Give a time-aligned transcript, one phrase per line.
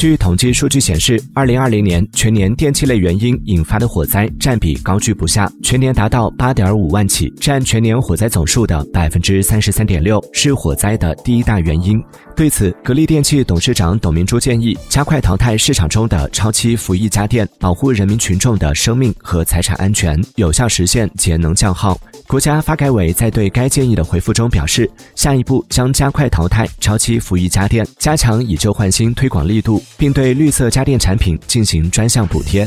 [0.00, 12.02] 据统计数据显示，二零二零年全年电气类原因引发的火灾占比高居不下，全年达到八点五万起，占全年火灾总数的百分之三十三点六，是火灾的第一大原因。
[12.34, 22.00] 对此，格力电器董事长董明珠建议，加快淘汰市场中的超期服役家电，保护人民群众的生命和财产安全，有效实现节能降耗。
[22.30, 29.82] 国家发改委在对该建议的回复中表示，下一步将加快淘汰超期服役家电，加强以旧换新推广力度。
[29.98, 32.64] 并对绿色家电产品进行专项补贴。